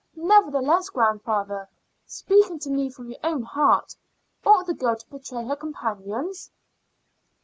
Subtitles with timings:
[0.15, 1.69] Nevertheless, grandfather,
[2.07, 3.95] speaking to me from your own heart,
[4.43, 6.49] ought the girl to betray her companions?"